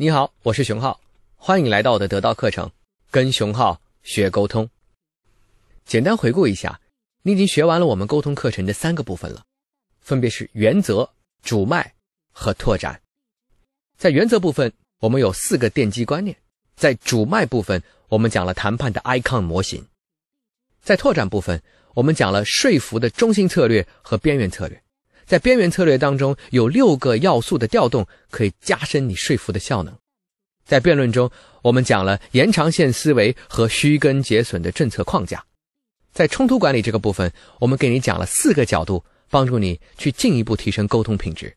[0.00, 1.00] 你好，我是熊浩，
[1.34, 2.70] 欢迎来到我的得到课程，
[3.10, 4.70] 跟熊浩学沟通。
[5.84, 6.80] 简单回顾一下，
[7.22, 9.42] 你已经学完了我们沟通课程的三个部分了，
[10.00, 11.10] 分别是原则、
[11.42, 11.94] 主脉
[12.30, 13.02] 和拓展。
[13.96, 16.36] 在原则部分，我们有四个奠基观念；
[16.76, 19.82] 在主脉部分，我们讲了谈判的 icon 模型；
[20.80, 21.60] 在拓展部分，
[21.94, 24.80] 我们讲了说服的中心策略和边缘策略。
[25.28, 29.94] 在边缘策略当中，有六个要素的调动可以加深你说服的效能。
[30.64, 35.44] 在辩论中，我们讲了延长线思维和虚根结损的政策框架。
[36.14, 41.54] 在冲突管理这个部分，我们给你讲了四个角度，帮助你去进一步提升沟通品质。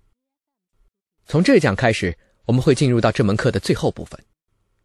[1.25, 4.19] 从这一讲开始，我们会进入到这门课的最后部分。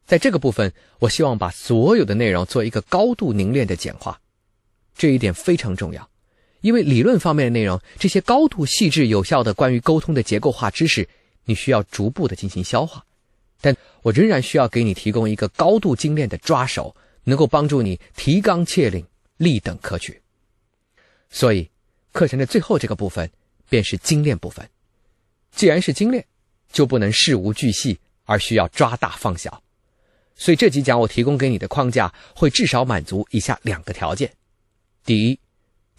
[0.06, 4.20] 在这个部分，我希望把所有的内容做一个高度凝练的简化，
[4.96, 6.08] 这一点非常重要。
[6.60, 11.08] 因为理论方面的内容，这些高度细致有效的关于沟通的结构化知识，
[11.44, 13.04] 你需要逐步的进行消化。
[13.60, 20.20] 但我仍然需要给你提供一个高度精炼的抓手，能够帮助你提纲挈领，立等可取。
[21.30, 21.68] 所以，
[22.12, 23.30] 课程的最后这个部分
[23.68, 24.68] 便是精炼部分。
[25.52, 26.24] 既然是精炼，
[26.70, 29.62] 就不能事无巨细，而需要抓大放小。
[30.34, 34.30] 所以这几讲我提供给你的框架，会至少满足以下两个条件：
[35.04, 35.40] 第一，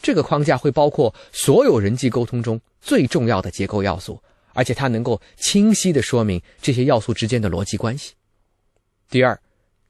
[0.01, 4.21] 这个框架会包括所有人际沟通中最重要的结构要素，
[4.53, 8.13] 而且它能够清晰地说明这些要素之间的逻辑关系。
[9.09, 9.39] 第二，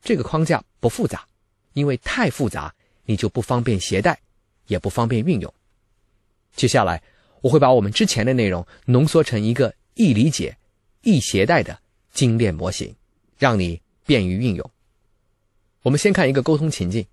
[0.02, 1.28] 这个框架不复杂，
[1.74, 2.74] 因为太复杂
[3.06, 4.18] 你就不方便携带，
[4.68, 5.54] 也不方便运用。
[6.56, 7.04] 接下来
[7.42, 10.58] 我会把我们之前的内容浓缩成一个易理解、
[11.02, 11.78] 易携带的
[12.14, 12.96] 精炼模型，
[13.38, 14.72] 让你便于运用。
[15.84, 17.06] 我们先看一个沟通情境：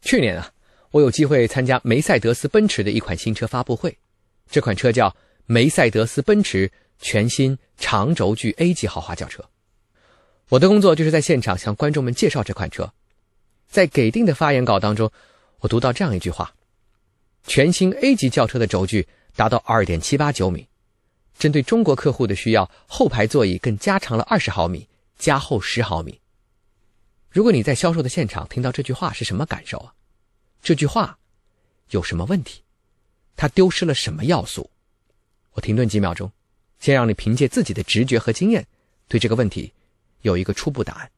[0.00, 0.52] 去年啊。
[0.90, 3.98] 我有机会参加梅赛德斯奔驰的一款新车发布会，
[4.50, 5.14] 这款车叫
[5.46, 9.44] 梅赛德斯奔驰全新长轴距 A 级豪华轿车。
[10.48, 12.90] 我的工作就是在现场向观众们介绍这款车。
[13.68, 15.12] 在给定的发言稿当中，
[15.58, 16.54] 我读到这样一句话：
[17.46, 19.06] 全新 A 级轿车的轴距
[19.36, 20.66] 达到2.78米，
[21.38, 24.88] 针对中国客户的需要，后排座椅更加长了20毫米，
[25.18, 26.18] 加厚10毫米。
[27.30, 29.92] 如果你在销售的现场听到这句话，是什么感受啊？
[30.62, 31.18] 这句话
[31.90, 32.62] 有什么问题？
[33.36, 34.70] 它丢失了什么要素？
[35.52, 36.30] 我停顿几秒钟，
[36.78, 38.66] 先让你凭借自己的直觉和经验，
[39.06, 39.72] 对这个问题
[40.22, 41.10] 有一个初步答案。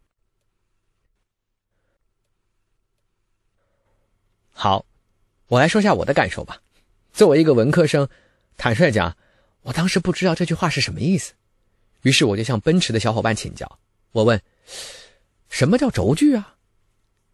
[4.52, 4.84] 好，
[5.46, 6.62] 我来说下我的感受吧。
[7.12, 8.08] 作为一个文科生，
[8.56, 9.16] 坦率讲，
[9.62, 11.32] 我当时不知道这句话是什么意思，
[12.02, 13.78] 于是我就向奔驰的小伙伴请教。
[14.12, 14.40] 我问
[15.48, 16.56] ：“什么叫轴距啊？”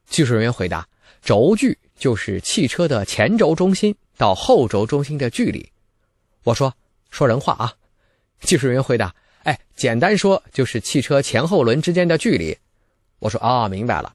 [0.06, 0.88] 技术人员回答
[1.22, 5.66] ：“轴距。”就是汽车的前轴中心到后轴中心的距离。
[6.42, 6.70] 我说
[7.08, 7.72] 说人话啊，
[8.42, 12.54] 技术人员回答：“哎，简单说就是汽车前后轮之间的距离。”
[13.18, 14.12] 我说啊，明白了。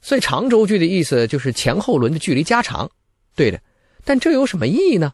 [0.00, 2.90] 所以长轴距的意思就是前后轮的距离加长。
[3.34, 3.60] 对的，
[4.02, 5.12] 但这有什么意义呢？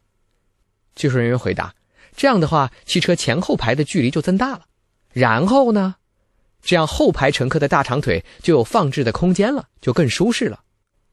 [0.95, 1.75] 技术人员回答
[2.15, 4.67] ：“这样的话，汽车前后排的距离就增大了。
[5.13, 5.97] 然后呢，
[6.63, 10.61] 这样后排乘客的大长腿就有放置的空间了，就更舒适了。”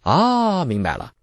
[0.02, 1.14] 啊，明白了。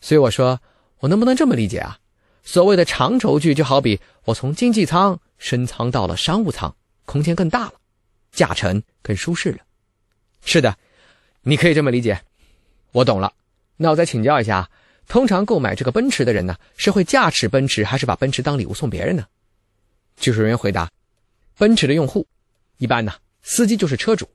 [0.00, 0.60] 所以我说，
[0.98, 1.98] 我能不能这么理解啊？
[2.44, 7.74] 所谓的长轴距，就好比我从经济舱升舱到了商务舱，空间更大了，
[8.30, 9.58] 驾乘更舒适了。
[10.44, 10.76] 是的，
[11.42, 12.22] 你可以这么理解。
[12.92, 13.32] 我懂了。
[13.76, 14.70] 那我再请教一下，
[15.08, 19.26] 通常购买这个奔驰的人呢，是会驾驶奔驰，还是把奔驰当礼物送别人呢？
[20.16, 20.88] 技术人员回答：
[21.58, 22.26] 奔驰的用户，
[22.78, 24.28] 一般呢，司机就是车主。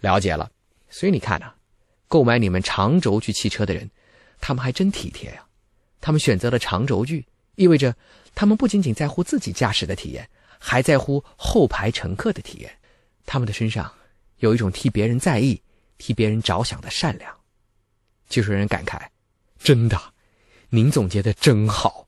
[0.00, 0.50] 了解了。
[0.90, 1.52] 所以你看呢？
[2.12, 3.90] 购买你们长轴距汽车的人，
[4.38, 5.46] 他们还真体贴呀！
[5.98, 7.24] 他们选择了长轴距，
[7.54, 7.96] 意味着
[8.34, 10.28] 他们不仅仅在乎自己驾驶的体验，
[10.58, 12.70] 还在乎后排乘客的体验。
[13.24, 13.90] 他们的身上
[14.40, 15.58] 有一种替别人在意、
[15.96, 17.34] 替别人着想的善良。
[18.28, 19.00] 技术人员感慨
[19.58, 19.98] ：“真的，
[20.68, 22.06] 您总结的真好。”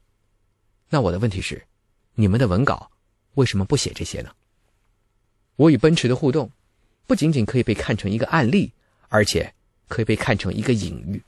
[0.91, 1.67] 那我的问题是，
[2.15, 2.91] 你们的文稿
[3.37, 4.31] 为什么不写这些呢？
[5.57, 6.50] 我与奔驰的互动，
[7.07, 8.71] 不仅仅可以被看成一个案例，
[9.09, 9.55] 而且。
[9.89, 11.23] 可以被看成一个隐喻，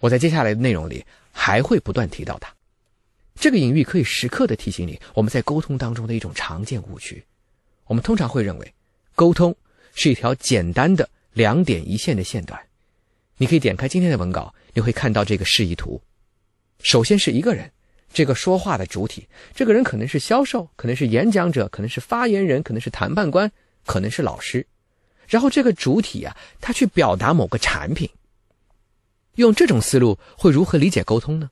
[0.00, 2.52] 我在接下来的内容里还会不断提到它。
[3.38, 7.22] 这个隐喻可以时刻的提醒你，我们在沟通当中的一种常见误区。
[7.86, 8.74] 我们通常会认为，
[9.14, 9.54] 沟通
[9.94, 12.60] 是一条简单的两点一线的线段。
[13.36, 16.00] 你可以点开今天的文稿，你会看到这个示意图。
[16.82, 17.70] 首先是一个人，
[18.12, 23.52] 这个说话的主体，这个人可能是销售，可能是演讲者，可能是发言人，可能是谈判官，
[23.84, 24.66] 可能是老师。
[25.28, 28.08] 然后这个主体啊，他去表达某个产品。
[29.34, 31.50] 用这种思路会如何理解沟通呢？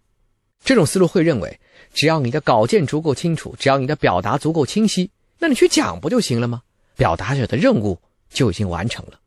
[0.65, 1.61] 这种思路会认为，
[1.93, 6.63] 只要你的稿件足够清楚，只要你的表达足够清晰，那你去讲不就行了吗？
[6.97, 8.01] 表达者的任务
[8.31, 9.21] 就已经完成了。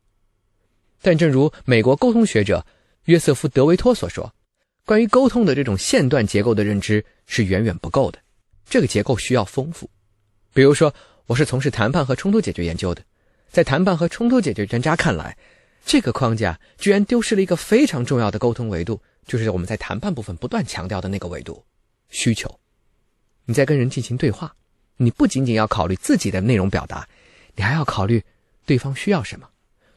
[1.00, 2.66] 但正如美国沟通学者
[3.04, 4.34] 约瑟夫·德维托所说，
[4.84, 8.18] 关于沟通的这种线段结构的认知是远远不够的，
[8.68, 9.88] 这个结构需要丰富。
[10.52, 10.92] 比如说，
[11.26, 13.02] 我是从事谈判和冲突解决研究的，
[13.50, 15.36] 在谈判和冲突解决专家看来，
[15.84, 21.64] 这个框架居然丢失了一个非常重要的沟通维度，就是我们在谈判部分不断强调的那个维度——
[22.10, 22.60] 需求。
[23.46, 24.54] 你在跟人进行对话，
[24.98, 27.08] 你不仅仅要考虑自己的内容表达，
[27.56, 28.22] 你还要考虑
[28.66, 29.48] 对方需要什么，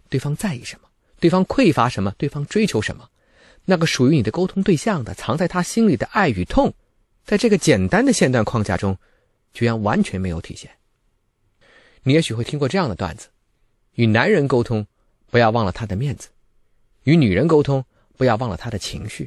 [0.10, 0.88] 对方在意什么。
[1.20, 2.16] 对方匮乏什么？
[2.18, 3.10] 对方追求什么？
[3.66, 6.74] 那个属于你的沟通对象的，藏在他心里的爱与痛，
[7.26, 8.98] 在这个简单的线段框架中，
[9.54, 10.72] 居然完全没有体现。
[12.04, 13.28] 你也许会听过这样的段子：
[13.96, 14.86] 与男人沟通，
[15.30, 16.30] 不要忘了他的面子；
[17.04, 17.84] 与女人沟通，
[18.18, 19.26] 不要忘了他的情绪；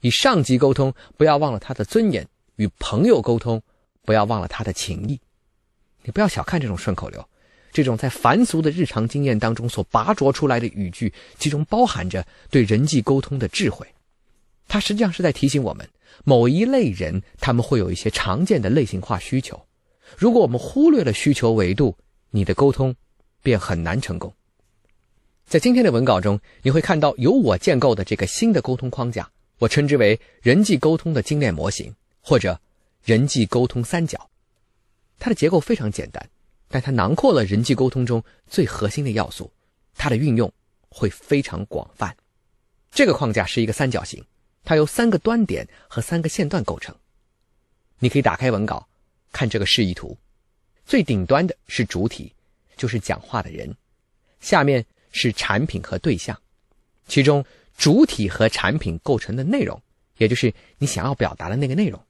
[0.00, 2.24] 与上级沟通，不要忘了他的尊严；
[2.56, 3.62] 与朋友沟通，
[4.02, 5.20] 不要忘了他的情谊。
[6.02, 7.28] 你不要小看这种顺口溜。
[7.72, 13.84] 这种在凡俗的日常经验当中所拔擢出来的语句，其中包含着对人际沟通的智慧。
[14.68, 15.88] 它实际上是在提醒我们，
[16.22, 19.60] 某一类人他们会有一些常见的类型化需求。
[20.16, 21.96] 如果我们忽略了需求维度，
[22.30, 22.94] 你的沟通
[23.44, 24.34] 便很难成功。
[25.46, 32.60] 在今天的文稿中，你会看到由我建构的这个新的沟通框架，我称之为人际沟通的精炼模型，或者
[33.04, 34.28] 人际沟通三角。
[35.20, 36.28] 它的结构非常简单。
[36.66, 39.52] 但它囊括了人际沟通中最核心的要素，
[39.94, 40.52] 它的运用
[40.88, 42.16] 会非常广泛。
[42.90, 44.24] 这个框架是一个三角形，
[44.64, 46.92] 它由三个端点和三个线段构成。
[48.00, 48.88] 你可以打开文稿，
[49.30, 50.18] 看这个示意图。
[50.84, 52.33] 最顶端的是主体，
[52.76, 53.70] 就是讲话的人；
[54.40, 56.40] 下面是产品和对象，
[57.06, 57.44] 其中
[57.76, 59.80] 主体和产品构成的内容，
[60.18, 62.00] 也就是你想要表达的那个内容；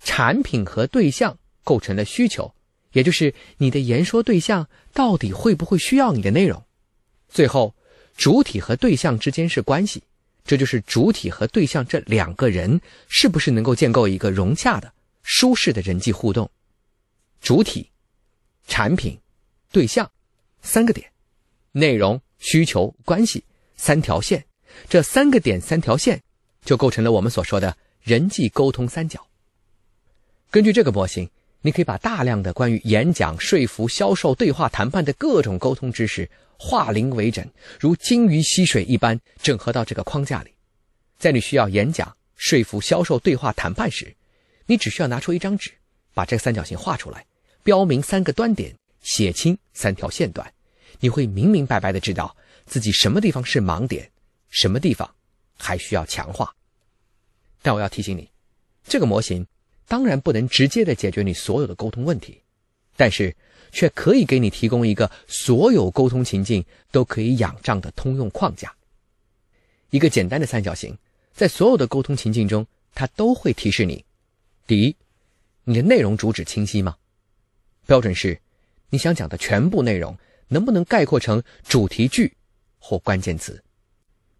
[0.00, 2.54] 产品和对象构成的需求。
[2.92, 6.64] 也就是你的言说对象到底会不会需要你的内容？
[7.28, 7.74] 最后，
[8.16, 10.02] 主体和对象之间是关系，
[10.42, 14.90] 这就是主体和对象这两个人是不是能够建构一个融洽的、
[15.22, 16.50] 舒适的人际互动。
[17.42, 17.90] 主体、
[18.66, 19.16] 产品、
[19.72, 20.10] 对象
[20.62, 21.10] 三个点，
[21.72, 23.44] 内容、需求、关系
[23.76, 24.44] 三条线，
[24.88, 26.22] 这三个点、三条线
[26.64, 29.26] 就构成了我们所说的人际沟通三角。
[30.50, 31.28] 根据这个模型。
[31.60, 37.44] 你可以把大量的关于演讲、说服、销售、对话、谈判的各种沟通知识化零为整，
[37.80, 40.52] 如金鱼吸水一般整合到这个框架里。
[41.18, 44.14] 在你需要演讲、说服、销售、对话、谈判时，
[44.66, 45.72] 你只需要拿出一张纸，
[46.14, 47.26] 把这个三角形画出来，
[47.64, 50.52] 标明三个端点，写清三条线段，
[51.00, 52.36] 你会明明白白的知道
[52.66, 54.10] 自己什么地方是盲点，
[54.48, 55.14] 什么地方
[55.56, 56.54] 还需要强化。
[57.62, 58.30] 但我要提醒你，
[58.84, 59.46] 这个模型。
[59.90, 62.42] 当然不能直接的解决你所有的沟通问题，
[62.94, 63.34] 但是
[63.72, 68.70] 却可以给你提供一个所有沟通情境都可以仰仗的通用框架。
[69.88, 70.94] 一个简单的三角形，
[71.32, 74.04] 在所有的沟通情境中，它都会提示你：
[74.66, 74.94] 第一，
[75.64, 76.94] 你的内容主旨清晰吗？
[77.86, 78.38] 标准是，
[78.90, 80.16] 你想讲的全部内容
[80.48, 82.34] 能不能概括成主题句
[82.78, 83.62] 或关键词？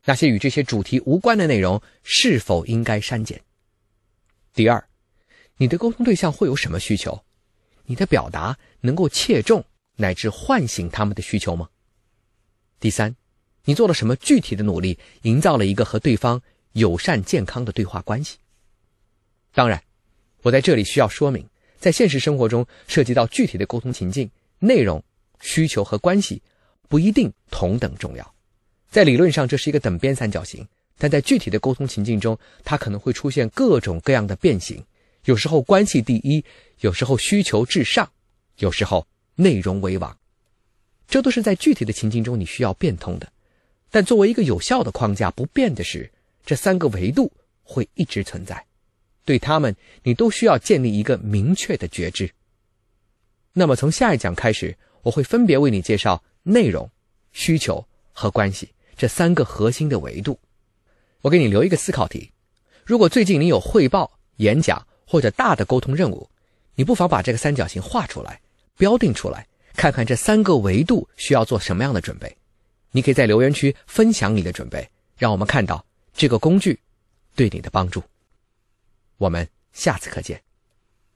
[0.05, 3.43] 那些与这些主题无关的内容是否应该删减？
[4.55, 4.85] 第二。
[5.61, 7.25] 你的沟通对象会有什么需求？
[7.87, 9.65] 你的表达能够切中
[9.97, 11.69] 乃至唤醒他们的需求吗？
[12.79, 13.17] 第三，
[13.65, 16.41] 你做了什么具体的努力，营造了一个和对方
[16.75, 18.39] 友善健康的对话关系？
[19.53, 19.83] 当然，
[20.43, 21.45] 我在这里需要说明，
[21.81, 25.03] 在现实生活中涉及到具体的沟通情境，内容、
[25.41, 26.43] 需求和关系
[26.89, 28.35] 不一定同等重要。
[28.91, 34.83] 在理论上，这是一个等边三角形，但在具体的沟通情境中，它可能会出现各种各样的变形。
[35.25, 36.43] 有时候关系第一，
[36.81, 38.11] 有时候需求至上，
[38.59, 40.17] 有时候内容为王，
[41.07, 43.31] 这都是在具体的情境中你需要变通的。
[43.91, 46.11] 但作为一个有效的框架，不变的是
[46.47, 47.31] 这三个维度
[47.63, 48.65] 会一直存在，
[49.25, 52.31] 对他们你都需要建立一个明确的觉知。
[53.53, 56.91] 那么从下一讲开始，我会分别为你介绍内容、
[57.33, 60.39] 需求和关系这三个核心的维度。
[61.23, 62.33] 我给你留一个思考题：
[62.85, 66.31] 如果最近你有汇报、演讲，或者大的沟通任务，
[66.75, 68.41] 你不妨把这个三角形画出来，
[68.77, 72.37] 标定出来，看看这三个维度需要做什么样的准备。
[72.93, 76.79] 你可以在留言区分享你的准备，让我们看到这个工具
[77.35, 78.03] 对你的帮助。
[79.17, 80.48] 我们下次课见。